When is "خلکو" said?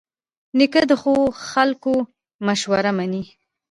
1.51-1.93